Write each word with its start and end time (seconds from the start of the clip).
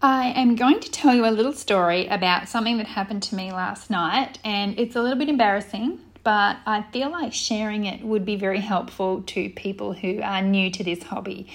I 0.00 0.28
am 0.28 0.54
going 0.54 0.78
to 0.78 0.90
tell 0.90 1.12
you 1.12 1.26
a 1.26 1.30
little 1.30 1.52
story 1.52 2.06
about 2.06 2.48
something 2.48 2.78
that 2.78 2.86
happened 2.86 3.20
to 3.24 3.34
me 3.34 3.50
last 3.50 3.90
night, 3.90 4.38
and 4.44 4.78
it's 4.78 4.94
a 4.94 5.02
little 5.02 5.18
bit 5.18 5.28
embarrassing, 5.28 5.98
but 6.28 6.58
I 6.66 6.82
feel 6.92 7.08
like 7.08 7.32
sharing 7.32 7.86
it 7.86 8.04
would 8.04 8.26
be 8.26 8.36
very 8.36 8.60
helpful 8.60 9.22
to 9.28 9.48
people 9.48 9.94
who 9.94 10.20
are 10.20 10.42
new 10.42 10.70
to 10.72 10.84
this 10.84 11.02
hobby. 11.02 11.46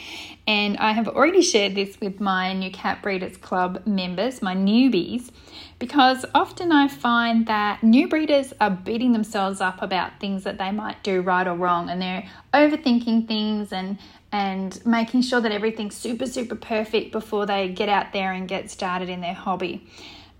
And 0.47 0.77
I 0.77 0.93
have 0.93 1.07
already 1.07 1.43
shared 1.43 1.75
this 1.75 2.01
with 2.01 2.19
my 2.19 2.53
new 2.53 2.71
Cat 2.71 3.03
Breeders 3.03 3.37
Club 3.37 3.85
members, 3.85 4.41
my 4.41 4.55
newbies, 4.55 5.29
because 5.77 6.25
often 6.33 6.71
I 6.71 6.87
find 6.87 7.45
that 7.45 7.83
new 7.83 8.07
breeders 8.07 8.51
are 8.59 8.71
beating 8.71 9.13
themselves 9.13 9.61
up 9.61 9.79
about 9.83 10.19
things 10.19 10.43
that 10.43 10.57
they 10.57 10.71
might 10.71 11.03
do 11.03 11.21
right 11.21 11.47
or 11.47 11.53
wrong, 11.53 11.91
and 11.91 12.01
they're 12.01 12.27
overthinking 12.51 13.27
things 13.27 13.71
and 13.71 13.99
and 14.31 14.83
making 14.87 15.21
sure 15.21 15.39
that 15.39 15.51
everything's 15.51 15.95
super, 15.95 16.25
super 16.25 16.55
perfect 16.55 17.11
before 17.11 17.45
they 17.45 17.69
get 17.69 17.89
out 17.89 18.11
there 18.11 18.31
and 18.31 18.47
get 18.47 18.71
started 18.71 19.07
in 19.07 19.21
their 19.21 19.35
hobby. 19.35 19.85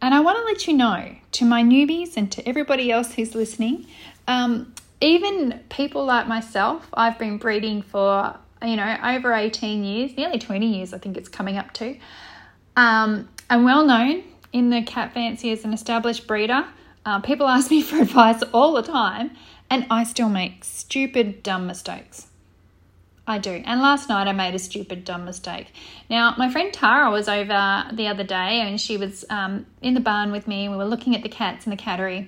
And 0.03 0.13
I 0.13 0.19
want 0.19 0.37
to 0.37 0.43
let 0.43 0.67
you 0.67 0.73
know 0.73 1.15
to 1.31 1.45
my 1.45 1.63
newbies 1.63 2.17
and 2.17 2.29
to 2.33 2.45
everybody 2.45 2.91
else 2.91 3.13
who's 3.13 3.35
listening, 3.35 3.87
um, 4.27 4.75
even 4.99 5.61
people 5.69 6.03
like 6.03 6.27
myself, 6.27 6.89
I've 6.93 7.17
been 7.17 7.37
breeding 7.37 7.81
for, 7.81 8.35
you 8.61 8.75
know, 8.75 8.97
over 9.01 9.33
18 9.33 9.85
years, 9.85 10.17
nearly 10.17 10.39
20 10.39 10.77
years, 10.77 10.93
I 10.93 10.97
think 10.97 11.15
it's 11.15 11.29
coming 11.29 11.55
up 11.55 11.71
to. 11.75 11.95
Um, 12.75 13.29
I'm 13.49 13.63
well 13.63 13.85
known 13.85 14.25
in 14.51 14.71
the 14.71 14.81
cat 14.83 15.13
fancy 15.13 15.53
as 15.53 15.63
an 15.63 15.71
established 15.71 16.27
breeder. 16.27 16.65
Uh, 17.05 17.21
people 17.21 17.47
ask 17.47 17.71
me 17.71 17.81
for 17.89 18.01
advice 18.01 18.43
all 18.51 18.73
the 18.73 18.83
time, 18.83 19.31
and 19.69 19.87
I 19.89 20.03
still 20.03 20.27
make 20.27 20.65
stupid, 20.65 21.43
dumb 21.43 21.65
mistakes. 21.65 22.27
I 23.25 23.37
do. 23.37 23.61
And 23.65 23.81
last 23.81 24.09
night 24.09 24.27
I 24.27 24.33
made 24.33 24.53
a 24.53 24.59
stupid, 24.59 25.05
dumb 25.05 25.23
mistake. 25.23 25.67
Now, 26.09 26.35
my 26.37 26.49
friend 26.51 26.73
Tara 26.73 27.09
was 27.09 27.29
over 27.29 27.85
the 27.93 28.07
other 28.07 28.23
day 28.23 28.59
and 28.61 28.79
she 28.79 28.97
was 28.97 29.23
um, 29.29 29.65
in 29.81 29.93
the 29.93 30.01
barn 30.01 30.31
with 30.31 30.45
me. 30.45 30.67
We 30.67 30.75
were 30.75 30.85
looking 30.85 31.15
at 31.15 31.23
the 31.23 31.29
cats 31.29 31.65
in 31.65 31.69
the 31.69 31.77
cattery. 31.77 32.27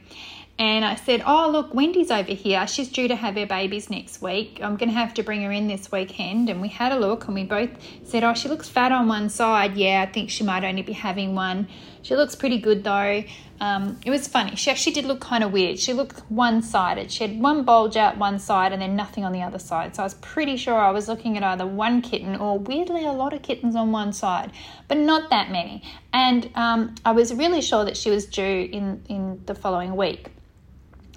And 0.58 0.86
I 0.86 0.96
said, 0.96 1.22
Oh, 1.26 1.50
look, 1.50 1.74
Wendy's 1.74 2.10
over 2.10 2.32
here. 2.32 2.66
She's 2.66 2.90
due 2.90 3.10
to 3.10 3.16
have 3.16 3.36
her 3.36 3.46
babies 3.46 3.90
next 3.90 4.22
week. 4.22 4.62
I'm 4.64 4.78
going 4.78 4.90
to 4.90 4.96
have 4.96 5.14
to 5.16 5.24
bring 5.24 5.42
her 5.42 5.52
in 5.52 5.68
this 5.68 5.92
weekend. 5.92 6.50
And 6.50 6.62
we 6.62 6.70
had 6.70 6.94
a 6.94 7.00
look 7.00 7.26
and 7.26 7.36
we 7.36 7.44
both 7.44 7.72
said, 8.06 8.24
Oh, 8.24 8.34
she 8.34 8.48
looks 8.48 8.70
fat 8.70 8.94
on 8.94 9.10
one 9.10 9.28
side. 9.28 9.76
Yeah, 9.76 10.06
I 10.08 10.10
think 10.10 10.30
she 10.30 10.46
might 10.46 10.64
only 10.64 10.82
be 10.82 10.94
having 10.94 11.36
one. 11.36 11.68
She 12.04 12.16
looks 12.16 12.36
pretty 12.36 12.60
good 12.60 12.86
though. 12.86 13.24
Um, 13.60 14.00
it 14.06 14.12
was 14.12 14.30
funny. 14.30 14.56
She 14.56 14.72
actually 14.72 14.94
did 14.94 15.06
look 15.06 15.20
kind 15.20 15.44
of 15.44 15.52
weird. 15.52 15.78
She 15.78 15.92
looked 15.92 16.20
one 16.32 16.62
sided. 16.62 17.12
She 17.12 17.28
had 17.28 17.42
one 17.42 17.64
bulge 17.64 17.98
out 17.98 18.18
one 18.18 18.40
side 18.40 18.72
and 18.72 18.82
then 18.82 18.96
nothing 18.96 19.26
on 19.26 19.34
the 19.34 19.42
other 19.42 19.60
side. 19.60 19.94
So 19.94 20.04
I 20.04 20.06
was 20.06 20.14
pretty 20.16 20.56
sure 20.56 20.76
I 20.76 20.92
was 20.92 21.10
looking 21.10 21.36
at 21.36 21.44
either 21.44 21.68
one 21.68 22.02
kitten 22.02 22.36
or 22.38 22.60
weirdly 22.60 23.06
a 23.06 23.12
lot 23.12 23.34
of 23.34 23.42
kittens 23.42 23.76
on 23.76 23.92
one 23.92 24.14
side, 24.14 24.52
but 24.88 24.98
not 24.98 25.30
that 25.32 25.52
many. 25.52 25.84
And 26.14 26.50
um, 26.56 26.96
I 27.04 27.12
was 27.12 27.34
really 27.34 27.62
sure 27.62 27.84
that 27.84 27.98
she 27.98 28.10
was 28.10 28.26
due 28.26 28.70
in, 28.72 29.04
in 29.10 29.42
the 29.46 29.56
following 29.56 29.98
week. 29.98 30.32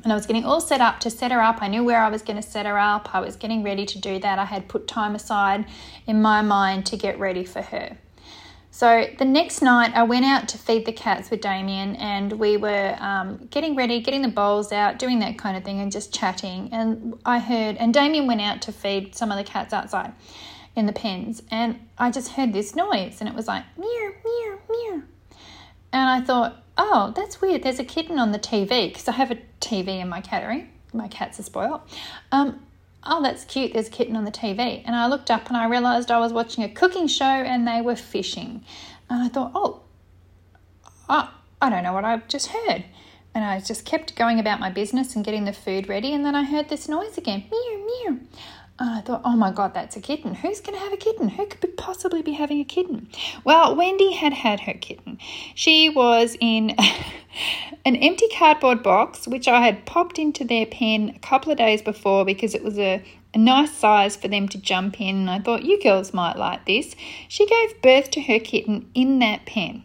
And 0.09 0.12
I 0.14 0.17
was 0.17 0.25
getting 0.25 0.47
all 0.47 0.62
set 0.62 0.81
up 0.81 1.01
to 1.01 1.11
set 1.11 1.33
her 1.33 1.42
up. 1.42 1.61
I 1.61 1.69
knew 1.69 1.84
where 1.84 2.01
I 2.01 2.09
was 2.09 2.23
going 2.23 2.41
to 2.41 2.42
set 2.42 2.64
her 2.64 2.78
up. 2.78 3.14
I 3.14 3.20
was 3.20 3.37
getting 3.37 3.62
ready 3.62 3.84
to 3.84 3.98
do 3.98 4.19
that. 4.20 4.39
I 4.39 4.47
had 4.47 4.67
put 4.67 4.89
time 4.89 5.15
aside 5.15 5.67
in 6.06 6.23
my 6.23 6.41
mind 6.41 6.87
to 6.87 6.97
get 6.97 7.19
ready 7.19 7.45
for 7.45 7.61
her. 7.61 7.98
So 8.70 9.06
the 9.19 9.27
next 9.27 9.61
night, 9.61 9.92
I 9.95 10.05
went 10.05 10.25
out 10.25 10.48
to 10.48 10.56
feed 10.56 10.87
the 10.87 10.95
cats 10.95 11.31
with 11.31 11.42
Damien, 11.42 11.95
and 11.97 12.33
we 12.33 12.56
were 12.56 12.97
um, 12.98 13.48
getting 13.50 13.77
ready, 13.77 14.00
getting 14.00 14.23
the 14.23 14.31
bowls 14.31 14.73
out, 14.73 14.98
doing 14.98 15.19
that 15.19 15.37
kind 15.37 15.59
of 15.59 15.62
thing, 15.62 15.78
and 15.78 15.92
just 15.92 16.11
chatting. 16.11 16.70
And 16.72 17.20
I 17.27 17.39
heard, 17.39 17.77
and 17.77 17.93
Damien 17.93 18.27
went 18.27 18.41
out 18.41 18.62
to 18.62 18.72
feed 18.72 19.15
some 19.15 19.31
of 19.31 19.37
the 19.37 19.45
cats 19.45 19.75
outside 19.75 20.15
in 20.75 20.87
the 20.87 20.95
pens, 20.95 21.43
and 21.50 21.87
I 21.98 22.11
just 22.11 22.31
heard 22.31 22.55
this 22.55 22.75
noise, 22.75 23.19
and 23.20 23.28
it 23.28 23.34
was 23.34 23.47
like 23.47 23.65
meow, 23.77 24.12
meow, 24.25 24.59
meow. 24.70 25.03
And 25.93 26.09
I 26.09 26.22
thought, 26.22 26.62
oh, 26.78 27.12
that's 27.15 27.41
weird. 27.43 27.62
There's 27.62 27.78
a 27.78 27.84
kitten 27.84 28.19
on 28.19 28.33
the 28.33 28.39
TV 28.39 28.89
because 28.89 29.09
I 29.09 29.12
have 29.12 29.31
a 29.31 29.39
TV 29.69 30.00
in 30.00 30.08
my 30.08 30.20
cattery. 30.20 30.66
My 30.93 31.09
cats 31.09 31.38
are 31.38 31.43
spoiled. 31.43 31.81
Um, 32.32 32.65
oh, 33.04 33.22
that's 33.22 33.44
cute, 33.44 33.72
there's 33.72 33.88
a 33.88 33.91
kitten 33.91 34.16
on 34.16 34.25
the 34.25 34.31
TV. 34.31 34.82
And 34.84 34.97
I 34.97 35.06
looked 35.06 35.31
up 35.31 35.48
and 35.48 35.56
I 35.56 35.69
realised 35.69 36.10
I 36.10 36.19
was 36.19 36.32
watching 36.32 36.65
a 36.65 36.69
cooking 36.69 37.06
show 37.06 37.25
and 37.25 37.66
they 37.66 37.81
were 37.81 37.97
fishing. 37.97 38.65
And 39.10 39.22
I 39.22 39.28
thought, 39.28 39.53
oh, 39.54 39.82
I, 41.09 41.31
I 41.60 41.70
don't 41.70 41.82
know 41.82 41.93
what 41.93 42.04
I've 42.04 42.28
just 42.28 42.48
heard. 42.48 42.84
And 43.34 43.44
I 43.44 43.60
just 43.60 43.84
kept 43.84 44.16
going 44.16 44.41
about 44.41 44.60
my 44.60 44.70
business 44.70 45.15
and 45.15 45.25
getting 45.25 45.44
the 45.44 45.53
food 45.53 45.88
ready. 45.88 46.12
And 46.12 46.25
then 46.25 46.34
I 46.34 46.44
heard 46.44 46.69
this 46.69 46.88
noise 46.88 47.19
again 47.19 47.44
meow, 47.50 47.87
meow. 47.87 48.19
And 48.81 48.91
I 48.91 49.00
thought, 49.00 49.22
oh 49.25 49.37
my 49.37 49.50
God, 49.50 49.75
that's 49.75 49.97
a 49.97 50.00
kitten. 50.00 50.37
Who's 50.37 50.61
going 50.61 50.78
to 50.78 50.84
have 50.84 50.93
a 50.93 50.97
kitten? 50.97 51.28
Who 51.31 51.47
could 51.47 51.77
possibly 51.77 52.22
be 52.22 52.33
having 52.33 52.61
a 52.61 52.65
kitten? 52.65 53.09
Well, 53.43 53.75
Wendy 53.75 54.12
had 54.12 54.33
had 54.33 54.61
her 54.61 54.75
kitten. 54.75 55.19
She 55.55 55.89
was 55.89 56.37
in 56.41 56.77
an 57.84 57.97
empty 57.97 58.28
cardboard 58.28 58.84
box, 58.84 59.27
which 59.27 59.49
I 59.49 59.62
had 59.62 59.84
popped 59.84 60.19
into 60.19 60.44
their 60.44 60.65
pen 60.65 61.12
a 61.17 61.19
couple 61.19 61.50
of 61.50 61.59
days 61.59 61.83
before 61.83 62.25
because 62.25 62.55
it 62.55 62.62
was 62.62 62.78
a, 62.78 63.03
a 63.34 63.38
nice 63.38 63.72
size 63.72 64.15
for 64.15 64.28
them 64.28 64.49
to 64.49 64.59
jump 64.59 65.00
in. 65.00 65.17
And 65.17 65.31
I 65.31 65.41
thought, 65.41 65.65
you 65.65 65.83
girls 65.83 66.15
might 66.15 66.37
like 66.37 66.65
this. 66.67 66.94
She 67.27 67.47
gave 67.47 67.83
birth 67.83 68.12
to 68.12 68.21
her 68.21 68.38
kitten 68.38 68.88
in 68.94 69.19
that 69.19 69.44
pen. 69.44 69.83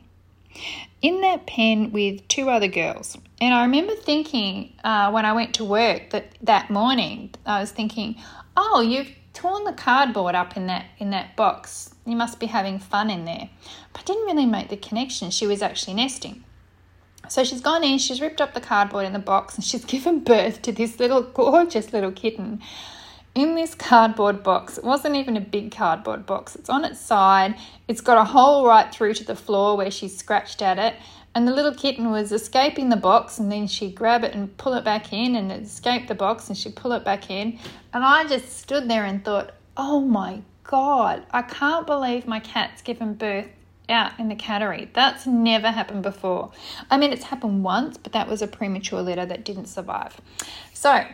In 1.01 1.21
that 1.21 1.47
pen 1.47 1.91
with 1.91 2.27
two 2.27 2.51
other 2.51 2.67
girls. 2.67 3.17
And 3.41 3.53
I 3.53 3.63
remember 3.63 3.95
thinking 3.95 4.71
uh, 4.83 5.11
when 5.11 5.25
I 5.25 5.33
went 5.33 5.55
to 5.55 5.65
work 5.65 6.11
that 6.11 6.37
that 6.43 6.69
morning, 6.69 7.31
I 7.45 7.59
was 7.59 7.71
thinking, 7.71 8.15
oh, 8.55 8.81
you've 8.81 9.11
torn 9.33 9.63
the 9.63 9.73
cardboard 9.73 10.35
up 10.35 10.55
in 10.55 10.67
that 10.67 10.85
in 10.99 11.09
that 11.11 11.35
box. 11.35 11.93
You 12.05 12.15
must 12.15 12.39
be 12.39 12.47
having 12.47 12.79
fun 12.79 13.09
in 13.09 13.25
there. 13.25 13.49
But 13.91 14.01
I 14.01 14.03
didn't 14.05 14.25
really 14.25 14.45
make 14.45 14.69
the 14.69 14.77
connection. 14.77 15.31
She 15.31 15.47
was 15.47 15.61
actually 15.61 15.95
nesting. 15.95 16.43
So 17.29 17.43
she's 17.43 17.61
gone 17.61 17.83
in, 17.83 17.99
she's 17.99 18.19
ripped 18.19 18.41
up 18.41 18.53
the 18.53 18.61
cardboard 18.61 19.05
in 19.05 19.13
the 19.13 19.19
box, 19.19 19.55
and 19.55 19.63
she's 19.63 19.85
given 19.93 20.19
birth 20.19 20.61
to 20.63 20.71
this 20.71 20.99
little 20.99 21.21
gorgeous 21.21 21.93
little 21.93 22.11
kitten 22.11 22.61
in 23.33 23.55
this 23.55 23.73
cardboard 23.73 24.43
box. 24.43 24.77
It 24.77 24.83
wasn't 24.83 25.15
even 25.15 25.37
a 25.37 25.41
big 25.41 25.71
cardboard 25.71 26.25
box. 26.25 26.55
It's 26.55 26.69
on 26.69 26.85
its 26.85 26.99
side. 26.99 27.55
It's 27.87 28.01
got 28.01 28.17
a 28.17 28.25
hole 28.25 28.67
right 28.67 28.93
through 28.93 29.15
to 29.15 29.23
the 29.23 29.35
floor 29.35 29.75
where 29.75 29.89
she 29.89 30.07
scratched 30.07 30.61
at 30.61 30.77
it 30.77 30.95
and 31.35 31.47
the 31.47 31.53
little 31.53 31.73
kitten 31.73 32.11
was 32.11 32.31
escaping 32.31 32.89
the 32.89 32.95
box 32.95 33.39
and 33.39 33.51
then 33.51 33.67
she'd 33.67 33.95
grab 33.95 34.23
it 34.23 34.35
and 34.35 34.55
pull 34.57 34.73
it 34.73 34.83
back 34.83 35.11
in 35.11 35.35
and 35.35 35.51
escape 35.51 36.07
the 36.07 36.15
box 36.15 36.47
and 36.47 36.57
she'd 36.57 36.75
pull 36.75 36.91
it 36.93 37.03
back 37.03 37.29
in. 37.29 37.59
And 37.93 38.03
i 38.03 38.25
just 38.25 38.57
stood 38.57 38.89
there 38.89 39.05
and 39.05 39.23
thought 39.23 39.51
oh 39.75 39.99
my 39.99 40.41
god 40.63 41.25
i 41.31 41.41
can't 41.41 41.85
believe 41.87 42.27
my 42.27 42.39
cat's 42.39 42.81
given 42.81 43.13
birth 43.15 43.47
out 43.89 44.17
in 44.17 44.29
the 44.29 44.35
cattery. 44.35 44.87
That's 44.93 45.27
never 45.27 45.69
happened 45.69 46.03
before. 46.03 46.51
I 46.89 46.97
mean 46.97 47.11
it's 47.11 47.25
happened 47.25 47.63
once 47.63 47.97
but 47.97 48.13
that 48.13 48.27
was 48.27 48.41
a 48.41 48.47
premature 48.47 49.01
litter 49.01 49.25
that 49.25 49.43
didn't 49.43 49.65
survive. 49.65 50.19
So 50.73 51.05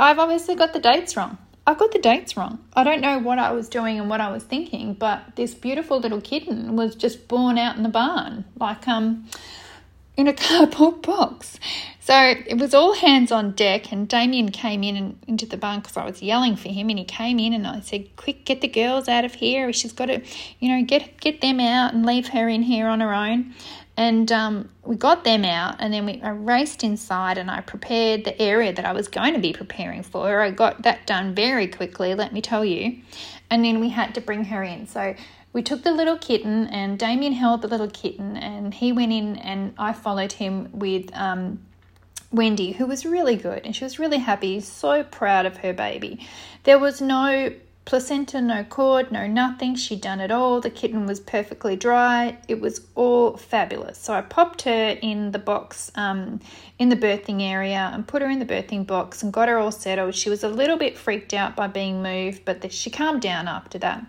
i've 0.00 0.18
obviously 0.18 0.54
got 0.54 0.72
the 0.72 0.80
dates 0.80 1.16
wrong 1.16 1.38
I 1.68 1.74
got 1.74 1.92
the 1.92 1.98
dates 1.98 2.34
wrong. 2.34 2.60
I 2.74 2.82
don't 2.82 3.02
know 3.02 3.18
what 3.18 3.38
I 3.38 3.52
was 3.52 3.68
doing 3.68 4.00
and 4.00 4.08
what 4.08 4.22
I 4.22 4.32
was 4.32 4.42
thinking, 4.42 4.94
but 4.94 5.36
this 5.36 5.52
beautiful 5.52 6.00
little 6.00 6.22
kitten 6.22 6.76
was 6.76 6.94
just 6.94 7.28
born 7.28 7.58
out 7.58 7.76
in 7.76 7.82
the 7.82 7.90
barn, 7.90 8.46
like 8.58 8.88
um, 8.88 9.28
in 10.16 10.28
a 10.28 10.32
cardboard 10.48 11.02
box. 11.02 11.60
So 12.00 12.14
it 12.46 12.56
was 12.56 12.72
all 12.72 12.94
hands 12.94 13.30
on 13.30 13.50
deck, 13.50 13.92
and 13.92 14.08
Damien 14.08 14.50
came 14.50 14.82
in 14.82 14.96
and 14.96 15.18
into 15.26 15.44
the 15.44 15.58
barn 15.58 15.80
because 15.80 15.98
I 15.98 16.06
was 16.06 16.22
yelling 16.22 16.56
for 16.56 16.70
him, 16.70 16.88
and 16.88 16.98
he 16.98 17.04
came 17.04 17.38
in 17.38 17.52
and 17.52 17.66
I 17.66 17.80
said, 17.80 18.16
"Quick, 18.16 18.46
get 18.46 18.62
the 18.62 18.68
girls 18.68 19.06
out 19.06 19.26
of 19.26 19.34
here. 19.34 19.70
She's 19.74 19.92
got 19.92 20.06
to, 20.06 20.22
you 20.60 20.70
know, 20.70 20.82
get 20.86 21.20
get 21.20 21.42
them 21.42 21.60
out 21.60 21.92
and 21.92 22.06
leave 22.06 22.28
her 22.28 22.48
in 22.48 22.62
here 22.62 22.86
on 22.86 23.00
her 23.00 23.12
own." 23.12 23.52
And 23.98 24.30
um, 24.30 24.68
we 24.84 24.94
got 24.94 25.24
them 25.24 25.44
out, 25.44 25.74
and 25.80 25.92
then 25.92 26.06
we 26.06 26.22
I 26.22 26.30
raced 26.30 26.84
inside, 26.84 27.36
and 27.36 27.50
I 27.50 27.60
prepared 27.60 28.24
the 28.24 28.40
area 28.40 28.72
that 28.72 28.84
I 28.84 28.92
was 28.92 29.08
going 29.08 29.34
to 29.34 29.40
be 29.40 29.52
preparing 29.52 30.04
for. 30.04 30.40
I 30.40 30.52
got 30.52 30.82
that 30.82 31.04
done 31.04 31.34
very 31.34 31.66
quickly, 31.66 32.14
let 32.14 32.32
me 32.32 32.40
tell 32.40 32.64
you. 32.64 33.00
And 33.50 33.64
then 33.64 33.80
we 33.80 33.88
had 33.88 34.14
to 34.14 34.20
bring 34.20 34.44
her 34.44 34.62
in. 34.62 34.86
So 34.86 35.16
we 35.52 35.62
took 35.62 35.82
the 35.82 35.90
little 35.90 36.16
kitten, 36.16 36.68
and 36.68 36.96
Damien 36.96 37.32
held 37.32 37.60
the 37.60 37.66
little 37.66 37.90
kitten, 37.90 38.36
and 38.36 38.72
he 38.72 38.92
went 38.92 39.12
in, 39.12 39.34
and 39.34 39.74
I 39.76 39.92
followed 39.94 40.30
him 40.30 40.68
with 40.72 41.10
um, 41.12 41.58
Wendy, 42.30 42.70
who 42.70 42.86
was 42.86 43.04
really 43.04 43.34
good, 43.34 43.62
and 43.64 43.74
she 43.74 43.82
was 43.82 43.98
really 43.98 44.18
happy, 44.18 44.60
so 44.60 45.02
proud 45.02 45.44
of 45.44 45.56
her 45.56 45.72
baby. 45.72 46.24
There 46.62 46.78
was 46.78 47.00
no 47.00 47.52
placenta, 47.88 48.38
no 48.38 48.62
cord, 48.64 49.10
no 49.10 49.26
nothing. 49.26 49.74
She'd 49.74 50.02
done 50.02 50.20
it 50.20 50.30
all. 50.30 50.60
The 50.60 50.68
kitten 50.68 51.06
was 51.06 51.20
perfectly 51.20 51.74
dry. 51.74 52.36
It 52.46 52.60
was 52.60 52.82
all 52.94 53.38
fabulous. 53.38 53.96
So 53.96 54.12
I 54.12 54.20
popped 54.20 54.60
her 54.62 54.98
in 55.00 55.30
the 55.30 55.38
box 55.38 55.90
um, 55.94 56.40
in 56.78 56.90
the 56.90 56.96
birthing 56.96 57.40
area 57.40 57.90
and 57.94 58.06
put 58.06 58.20
her 58.20 58.28
in 58.28 58.40
the 58.40 58.44
birthing 58.44 58.86
box 58.86 59.22
and 59.22 59.32
got 59.32 59.48
her 59.48 59.56
all 59.56 59.72
settled. 59.72 60.14
She 60.14 60.28
was 60.28 60.44
a 60.44 60.50
little 60.50 60.76
bit 60.76 60.98
freaked 60.98 61.32
out 61.32 61.56
by 61.56 61.66
being 61.66 62.02
moved, 62.02 62.44
but 62.44 62.70
she 62.70 62.90
calmed 62.90 63.22
down 63.22 63.48
after 63.48 63.78
that. 63.78 64.04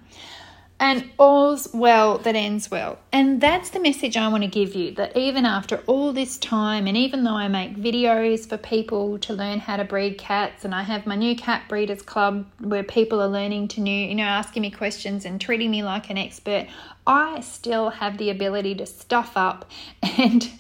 And 0.80 1.10
all's 1.18 1.68
well 1.74 2.18
that 2.20 2.36
ends 2.36 2.72
well. 2.72 3.00
And 3.12 3.42
that's 3.42 3.70
the 3.70 3.82
message 3.82 4.16
I 4.16 4.30
want 4.30 4.44
to 4.44 4.50
give 4.50 4.76
you 4.76 4.92
that 4.96 5.16
even 5.18 5.46
after 5.46 5.78
all 5.88 6.14
this 6.14 6.38
time, 6.38 6.88
and 6.88 6.96
even 6.96 7.24
though 7.24 7.36
I 7.36 7.50
make 7.50 7.76
videos 7.76 8.48
for 8.48 8.58
people 8.58 9.20
to 9.20 9.34
learn 9.34 9.60
how 9.60 9.78
to 9.78 9.84
breed 9.84 10.18
cats, 10.18 10.64
and 10.64 10.74
I 10.74 10.84
have 10.84 11.06
my 11.06 11.16
new 11.16 11.36
cat 11.36 11.68
breeders 11.68 12.02
club 12.02 12.46
where 12.60 12.84
people 12.84 13.22
are 13.22 13.28
learning 13.28 13.68
to 13.70 13.82
new, 13.82 14.08
you 14.08 14.16
know, 14.16 14.24
asking 14.24 14.62
me 14.62 14.72
questions 14.72 15.26
and 15.26 15.42
treating 15.42 15.70
me 15.70 15.84
like 15.84 16.10
an 16.10 16.18
expert, 16.18 16.68
I 17.06 17.42
still 17.42 17.90
have 17.90 18.18
the 18.18 18.30
ability 18.30 18.76
to 18.76 18.86
stuff 18.86 19.34
up. 19.36 19.70
And 20.20 20.52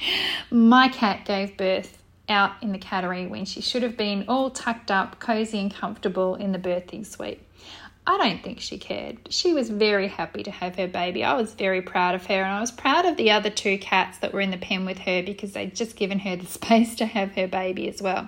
my 0.49 0.87
cat 0.87 1.25
gave 1.25 1.57
birth 1.57 2.01
out 2.29 2.51
in 2.61 2.71
the 2.71 2.79
cattery 2.79 3.27
when 3.29 3.43
she 3.43 3.59
should 3.59 3.83
have 3.83 3.97
been 3.97 4.23
all 4.27 4.49
tucked 4.49 4.89
up, 4.89 5.19
cozy, 5.19 5.59
and 5.59 5.73
comfortable 5.73 6.35
in 6.35 6.53
the 6.53 6.59
birthing 6.59 7.05
suite. 7.05 7.41
I 8.09 8.17
don't 8.17 8.41
think 8.41 8.59
she 8.59 8.79
cared. 8.79 9.19
She 9.29 9.53
was 9.53 9.69
very 9.69 10.07
happy 10.07 10.41
to 10.41 10.49
have 10.49 10.75
her 10.77 10.87
baby. 10.87 11.23
I 11.23 11.35
was 11.35 11.53
very 11.53 11.83
proud 11.83 12.15
of 12.15 12.25
her, 12.25 12.41
and 12.41 12.51
I 12.51 12.59
was 12.59 12.71
proud 12.71 13.05
of 13.05 13.17
the 13.17 13.29
other 13.29 13.51
two 13.51 13.77
cats 13.77 14.17
that 14.17 14.33
were 14.33 14.41
in 14.41 14.49
the 14.49 14.57
pen 14.57 14.83
with 14.83 14.97
her 14.97 15.21
because 15.21 15.51
they'd 15.51 15.75
just 15.75 15.95
given 15.95 16.17
her 16.17 16.35
the 16.35 16.47
space 16.59 16.95
to 16.95 17.05
have 17.05 17.33
her 17.33 17.47
baby 17.47 17.87
as 17.87 18.01
well. 18.01 18.27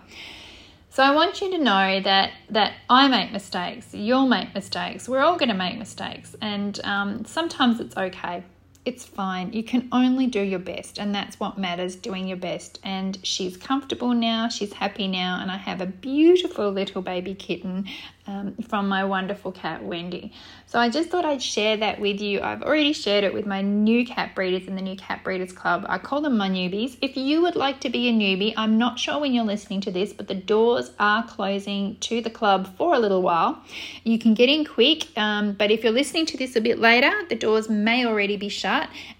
So 0.92 1.02
I 1.02 1.16
want 1.16 1.42
you 1.42 1.50
to 1.52 1.58
know 1.58 2.00
that 2.00 2.32
that 2.52 2.74
I 2.92 3.08
make 3.08 3.32
mistakes. 3.32 3.92
You'll 3.92 4.28
make 4.28 4.54
mistakes. 4.54 5.10
We're 5.10 5.22
all 5.22 5.38
going 5.38 5.50
to 5.50 5.56
make 5.56 5.80
mistakes, 5.80 6.36
and 6.42 6.80
um, 6.84 7.26
sometimes 7.26 7.80
it's 7.80 7.98
okay 7.98 8.44
it's 8.84 9.06
fine. 9.06 9.54
You 9.54 9.64
can 9.64 9.88
only 9.92 10.26
do 10.26 10.42
your 10.42 10.60
best, 10.60 10.98
and 10.98 11.14
that's 11.14 11.40
what 11.40 11.58
matters 11.58 11.96
doing 11.96 12.28
your 12.28 12.38
best. 12.38 12.80
And 12.84 13.18
she's 13.24 13.56
comfortable 13.56 14.14
now, 14.14 14.50
she's 14.50 14.74
happy 14.74 15.08
now, 15.08 15.40
and 15.42 15.52
I 15.52 15.58
have 15.58 15.82
a 15.82 15.86
beautiful 15.86 16.72
little 16.72 17.02
baby 17.02 17.36
kitten 17.36 17.88
um, 18.28 18.56
from 18.68 18.88
my 18.88 19.04
wonderful 19.04 19.52
cat 19.52 19.84
Wendy. 19.84 20.34
So 20.66 20.80
I 20.80 20.90
just 20.90 21.10
thought 21.10 21.26
I'd 21.26 21.42
share 21.42 21.78
that 21.78 22.00
with 22.00 22.22
you. 22.22 22.42
I've 22.42 22.62
already 22.62 22.94
shared 22.94 23.24
it 23.24 23.34
with 23.34 23.46
my 23.46 23.62
new 23.62 24.06
cat 24.06 24.36
breeders 24.36 24.68
in 24.68 24.76
the 24.76 24.82
new 24.82 24.96
cat 24.96 25.24
breeders 25.24 25.52
club. 25.52 25.86
I 25.90 25.98
call 25.98 26.22
them 26.22 26.38
my 26.38 26.50
newbies. 26.50 26.98
If 27.02 27.18
you 27.18 27.42
would 27.42 27.56
like 27.56 27.82
to 27.82 27.90
be 27.90 28.10
a 28.10 28.14
newbie, 28.14 28.54
I'm 28.56 28.78
not 28.78 28.98
sure 29.00 29.20
when 29.20 29.34
you're 29.34 29.44
listening 29.44 29.82
to 29.82 29.92
this, 29.92 30.14
but 30.14 30.28
the 30.28 30.36
doors 30.36 30.92
are 31.00 31.28
closing 31.28 31.98
to 32.02 32.22
the 32.22 32.30
club 32.30 32.76
for 32.78 32.96
a 32.96 33.00
little 33.00 33.22
while. 33.22 33.62
You 34.04 34.18
can 34.18 34.34
get 34.34 34.50
in 34.50 34.66
quick, 34.66 35.08
um, 35.18 35.54
but 35.54 35.72
if 35.72 35.84
you're 35.84 35.92
listening 35.92 36.26
to 36.28 36.38
this 36.38 36.56
a 36.56 36.62
bit 36.62 36.80
later, 36.80 37.12
the 37.30 37.36
doors 37.36 37.70
may 37.70 38.06
already 38.06 38.38
be 38.38 38.50
shut, 38.50 38.71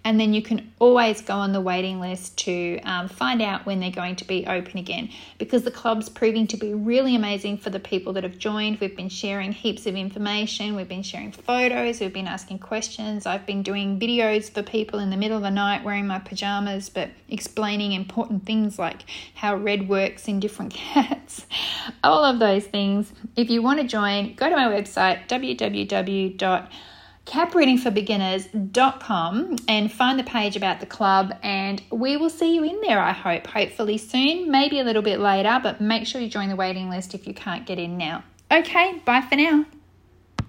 and 0.04 0.20
then 0.20 0.34
you 0.34 0.42
can 0.42 0.72
always 0.80 1.22
go 1.22 1.36
on 1.36 1.54
the 1.54 1.62
waiting 1.62 2.00
list 2.00 2.38
to 2.40 2.80
um, 2.82 3.08
find 3.08 3.42
out 3.42 3.66
when 3.66 3.80
they're 3.80 3.92
going 3.92 4.16
to 4.16 4.26
be 4.26 4.46
open 4.48 4.78
again 4.78 5.10
because 5.38 5.64
the 5.64 5.72
club's 5.72 6.10
proving 6.10 6.48
to 6.48 6.58
be 6.58 6.74
really 6.74 7.16
amazing 7.16 7.58
for 7.58 7.70
the 7.70 7.80
people 7.80 8.14
that 8.14 8.24
have 8.24 8.38
joined. 8.38 8.80
We've 8.80 8.96
been 8.96 9.10
sharing 9.10 9.52
heaps 9.52 9.86
of 9.86 9.96
information, 9.96 10.76
we've 10.76 10.88
been 10.88 11.04
sharing 11.04 11.32
photos, 11.32 12.00
we've 12.00 12.14
been 12.14 12.28
asking 12.28 12.60
questions. 12.60 13.26
I've 13.26 13.46
been 13.46 13.64
doing 13.64 14.00
videos 14.00 14.50
for 14.50 14.64
people 14.64 15.00
in 15.00 15.10
the 15.10 15.18
middle 15.18 15.38
of 15.38 15.44
the 15.44 15.52
night 15.52 15.84
wearing 15.84 16.08
my 16.08 16.20
pajamas, 16.20 16.90
but 16.90 17.10
explaining 17.30 17.94
important 17.94 18.46
things 18.46 18.80
like 18.80 19.04
how 19.36 19.56
red 19.56 19.88
works 19.88 20.28
in 20.28 20.40
different 20.40 20.74
cats, 20.74 21.46
all 22.04 22.24
of 22.24 22.40
those 22.40 22.66
things. 22.66 23.12
If 23.36 23.50
you 23.50 23.62
want 23.62 23.80
to 23.80 23.88
join, 23.88 24.34
go 24.36 24.50
to 24.50 24.56
my 24.56 24.68
website 24.68 25.28
www.catbreedingforbeginners.com 27.26 29.56
and 29.68 29.92
find 29.92 30.20
the 30.20 30.24
page 30.24 30.56
about 30.56 30.80
the 30.80 30.86
club 30.86 31.34
and 31.44 31.82
we 31.92 32.18
will 32.18 32.30
see 32.30 32.56
you 32.56 32.64
in 32.64 32.80
there 32.82 33.00
I 33.00 33.12
hope 33.12 33.48
hopefully 33.48 33.98
soon 33.98 34.52
maybe 34.52 34.80
a 34.80 34.84
little 34.84 35.02
bit 35.02 35.20
later 35.20 35.60
but 35.62 35.80
make 35.80 36.08
sure 36.08 36.20
you 36.20 36.30
join 36.30 36.50
the 36.50 36.56
waiting 36.56 36.90
list 36.90 37.14
if 37.14 37.28
you 37.28 37.34
can't 37.34 37.66
get 37.66 37.80
in 37.80 37.98
now 37.98 38.24
Okay, 38.52 39.00
bye 39.06 39.22
for 39.22 39.38
now. 39.38 39.66